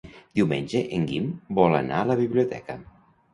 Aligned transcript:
Diumenge 0.37 0.79
en 0.97 1.05
Guim 1.11 1.27
vol 1.59 1.77
anar 1.81 2.01
a 2.01 2.09
la 2.13 2.17
biblioteca. 2.23 2.79